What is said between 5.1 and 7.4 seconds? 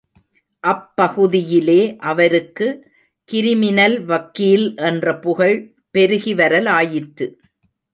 புகழ் பெருகி வரலாயிற்று.